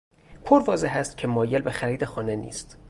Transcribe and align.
پرواضح 0.45 0.95
است 0.95 1.17
که 1.17 1.27
مایل 1.27 1.61
به 1.61 1.71
خرید 1.71 2.05
خانه 2.05 2.35
نیست. 2.35 2.77